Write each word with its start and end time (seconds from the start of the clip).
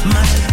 Things 0.00 0.47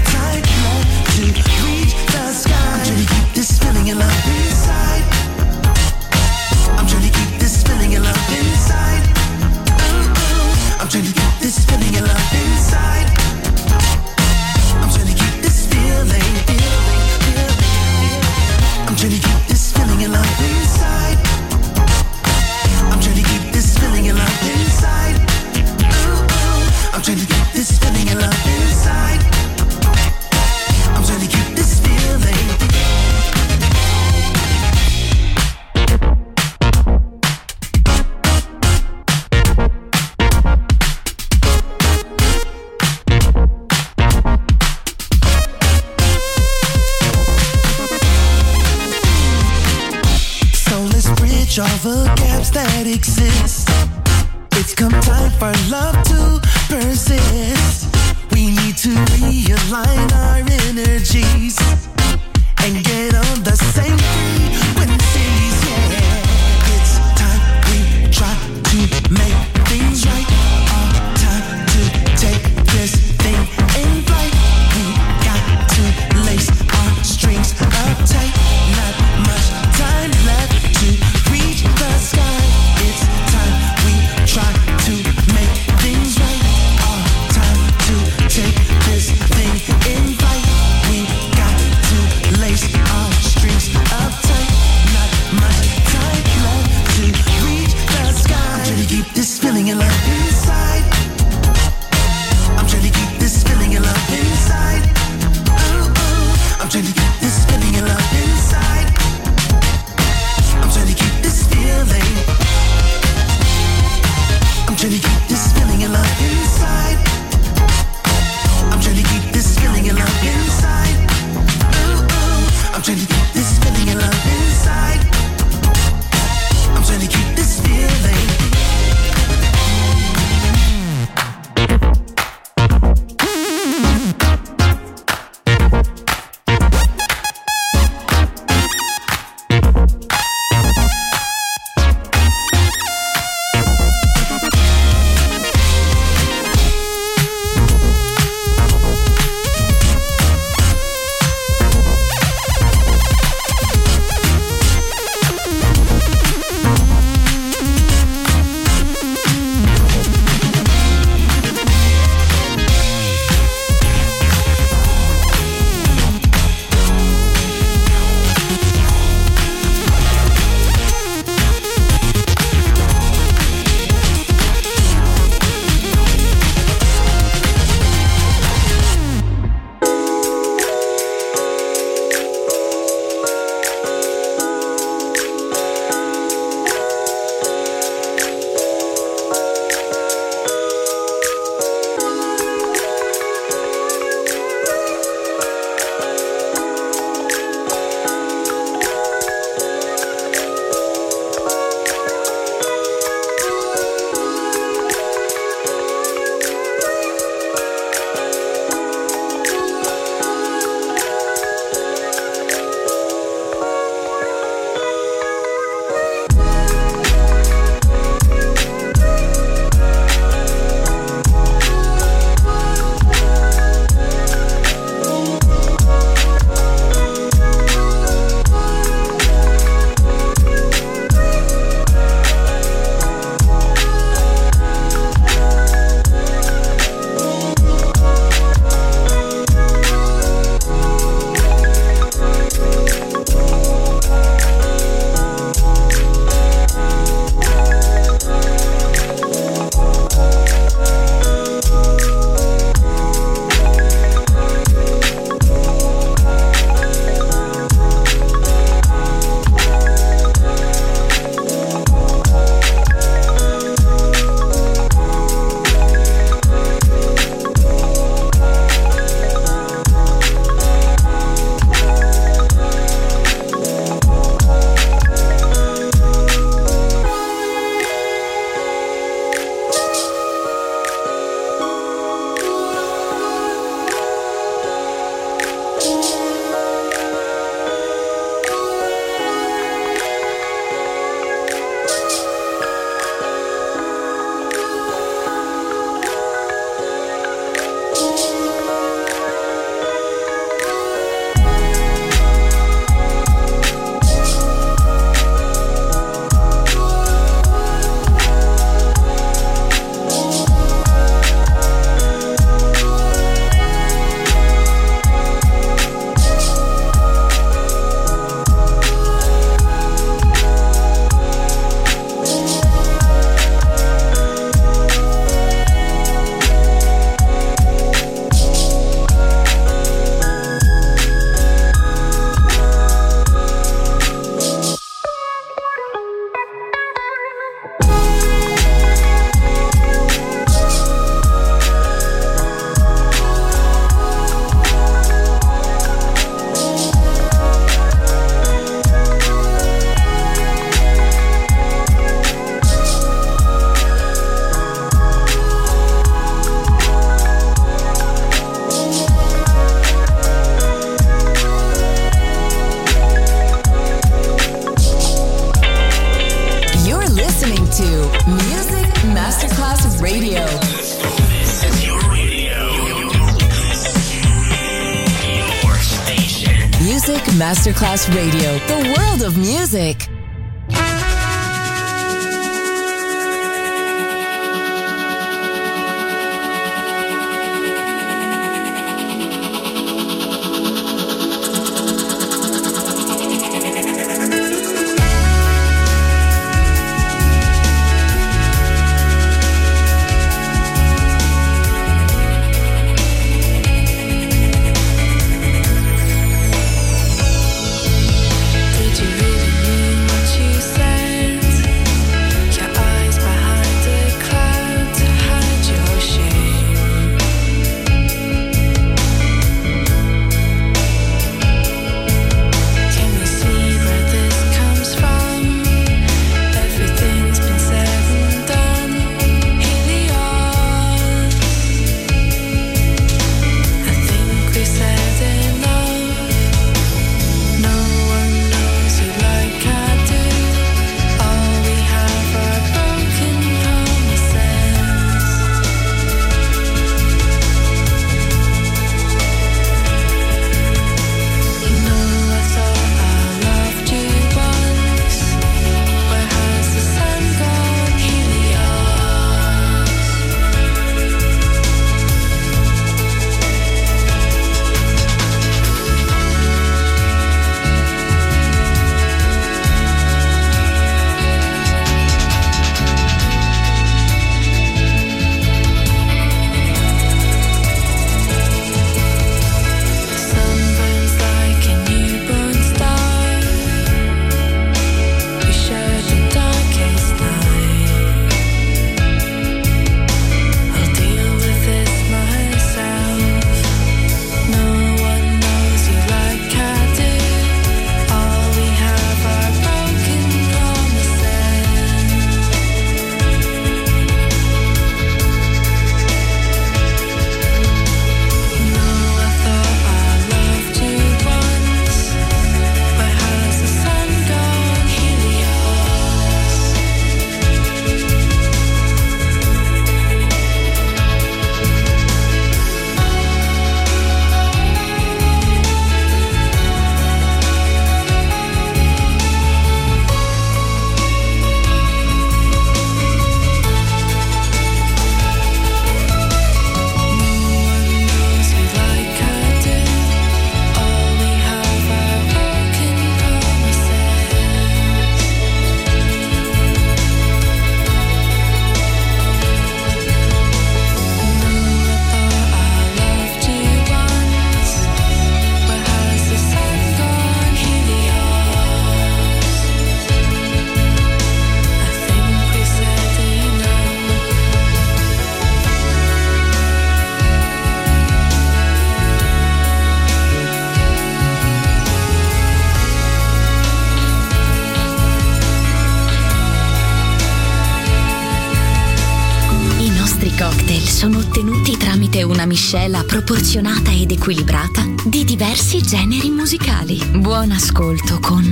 ascolto 587.56 588.20
con 588.20 588.44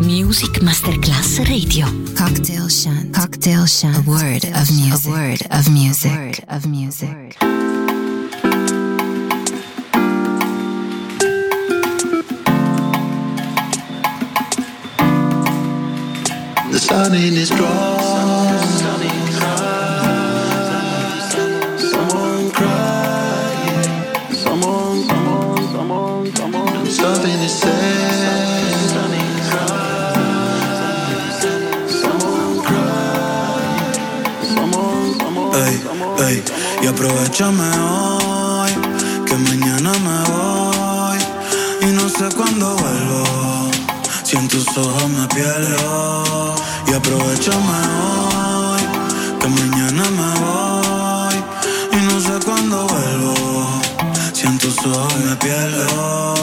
Music 0.00 0.60
Masterclass 0.62 1.38
Radio. 1.38 1.86
Cocktail 2.16 2.70
Shant. 2.70 3.12
Cocktail 3.12 3.66
Shant. 3.66 3.96
A 3.96 4.02
word 4.08 4.44
of 4.44 4.70
music. 4.70 5.06
A 5.06 5.10
word 5.10 5.46
of 5.50 5.66
music. 5.66 6.10
A 6.10 6.14
word 6.14 6.44
of 6.48 6.64
music. 6.66 6.83
Y 36.84 36.86
aprovechame 36.86 37.64
hoy, 37.80 38.70
que 39.24 39.34
mañana 39.36 39.90
me 40.06 40.18
voy. 40.30 41.18
Y 41.80 41.86
no 41.94 42.06
sé 42.10 42.28
cuándo 42.36 42.76
vuelvo, 42.76 43.70
si 44.22 44.36
en 44.36 44.46
tus 44.48 44.68
ojos 44.76 45.08
me 45.08 45.26
pierdo. 45.28 46.54
Y 46.86 46.92
aprovechame 46.92 47.78
hoy, 48.04 48.82
que 49.40 49.48
mañana 49.48 50.02
me 50.10 50.30
voy. 50.44 51.36
Y 51.90 52.04
no 52.04 52.20
sé 52.20 52.44
cuándo 52.44 52.86
vuelvo, 52.86 53.80
si 54.34 54.46
en 54.46 54.58
tus 54.58 54.76
ojos 54.84 55.16
me 55.24 55.36
pierdo. 55.36 56.33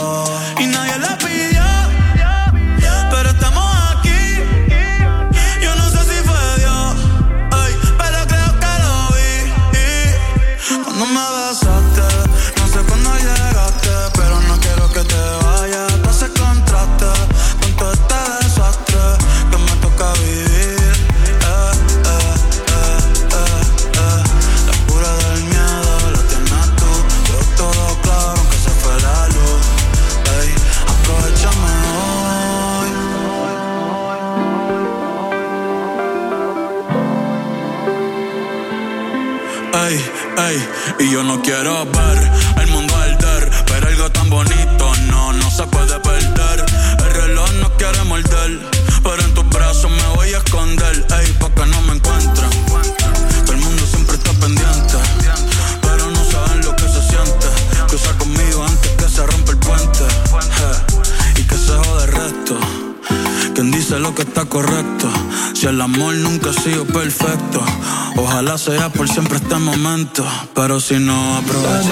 Si 65.54 65.66
el 65.66 65.80
amor 65.80 66.14
nunca 66.16 66.50
ha 66.50 66.52
sido 66.52 66.84
perfecto, 66.84 67.64
ojalá 68.16 68.58
sea 68.58 68.90
por 68.90 69.08
siempre 69.08 69.38
este 69.38 69.56
momento. 69.56 70.26
Pero 70.54 70.78
si 70.78 70.98
no 70.98 71.38
aprovecho. 71.38 71.88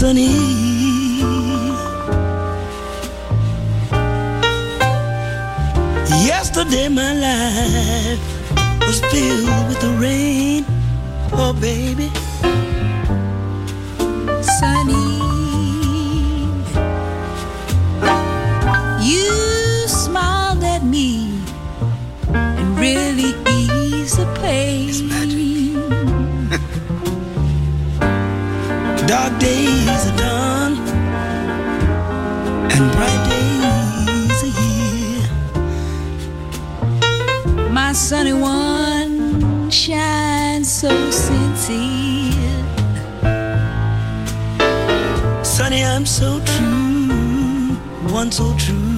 Sunny. 0.00 0.32
Yesterday 6.24 6.88
my 6.88 7.12
life 7.12 8.18
was 8.80 9.00
filled 9.12 9.68
with 9.68 9.80
the 9.82 9.94
rain. 10.00 10.64
Oh 11.34 11.52
baby. 11.52 12.08
Sunny. 14.58 15.20
You 19.04 19.86
smiled 19.86 20.64
at 20.64 20.82
me 20.82 21.42
and 22.32 22.78
really 22.78 23.34
eased 23.52 24.16
the 24.16 24.24
pain. 24.40 24.89
Dark 29.10 29.34
days 29.40 30.06
are 30.06 30.16
done 30.16 30.78
and 32.70 32.92
bright 32.94 33.22
days 33.28 34.40
are 34.46 34.54
here. 34.62 35.30
My 37.72 37.92
sunny 37.92 38.34
one 38.34 39.68
shines 39.68 40.70
so 40.72 41.10
sincere. 41.10 42.64
Sunny, 45.42 45.82
I'm 45.84 46.06
so 46.06 46.38
true, 46.44 47.74
one 48.14 48.30
so 48.30 48.54
true. 48.58 48.89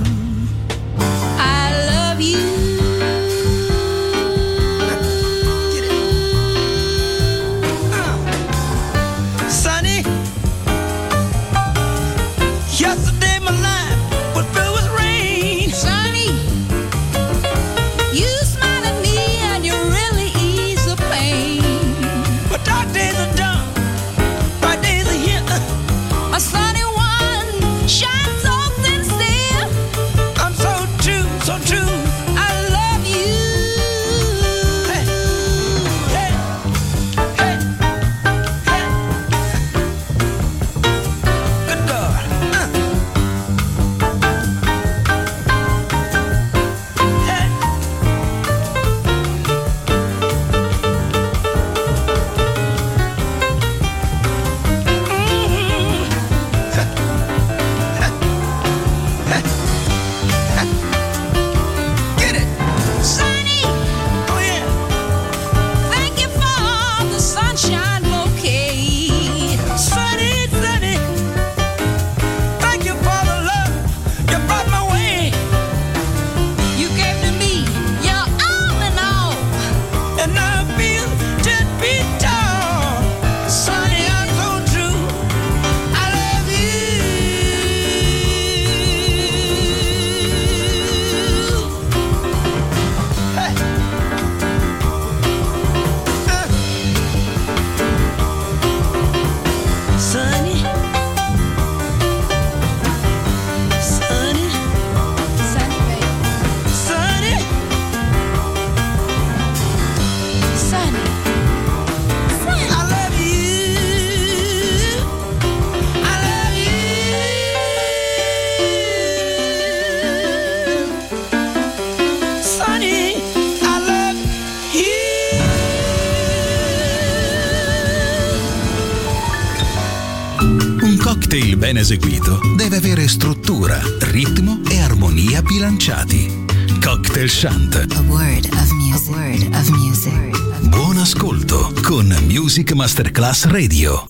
Chant. 137.40 137.74
A 137.74 138.02
word 138.10 138.46
of 138.46 138.72
music. 138.72 139.08
A 139.08 139.12
word 139.12 139.54
of 139.56 139.70
music. 139.70 140.68
Buon 140.70 140.98
ascolto 140.98 141.72
con 141.82 142.14
Music 142.26 142.72
Masterclass 142.72 143.46
Radio. 143.46 144.06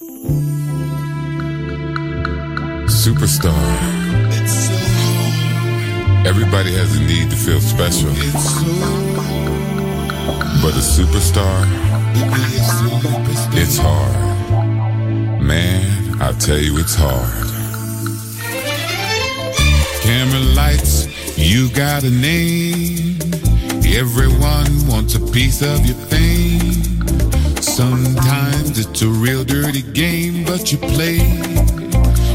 Superstar. 2.87 3.55
Everybody 6.25 6.75
has 6.75 6.95
a 6.97 7.01
need 7.01 7.31
to 7.31 7.37
feel 7.37 7.61
special. 7.61 8.11
But 10.61 10.75
a 10.75 10.83
superstar, 10.83 11.67
it's 13.55 13.79
hard. 13.79 15.41
Man, 15.41 16.21
I 16.21 16.33
tell 16.39 16.59
you, 16.59 16.79
it's 16.79 16.95
hard. 16.95 17.51
Camera 20.03 20.41
lights, 20.55 21.07
you 21.37 21.71
got 21.71 22.05
a 22.05 22.11
name. 22.11 23.19
Everyone 23.85 24.87
wants 24.89 25.15
a 25.15 25.21
piece 25.33 25.63
of 25.63 25.85
your 25.85 25.97
fame. 26.09 26.73
Sometimes 27.61 28.79
it's 28.79 29.03
a 29.03 29.09
real 29.09 29.45
dirty 29.45 29.83
game, 29.83 30.45
but 30.45 30.73
you 30.73 30.79
play, 30.79 31.19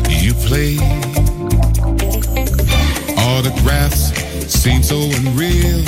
you 0.07 0.33
play. 0.47 0.77
Autographs 3.17 4.13
seem 4.47 4.83
so 4.83 4.97
unreal. 5.19 5.83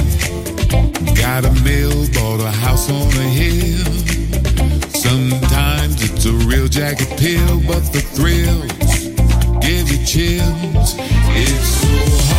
Got 1.16 1.46
a 1.46 1.52
mill, 1.64 2.08
bought 2.14 2.42
a 2.42 2.52
house 2.52 2.90
on 2.90 3.08
a 3.08 3.30
hill. 3.30 3.86
Sometimes 4.94 6.02
it's 6.04 6.26
a 6.26 6.34
real 6.48 6.68
jagged 6.68 7.10
pill, 7.18 7.60
but 7.68 7.84
the 7.94 8.02
thrills 8.02 8.70
give 9.62 9.90
you 9.90 10.06
chills. 10.06 10.96
It's 11.36 11.70
so 11.80 11.88
hard, 12.28 12.39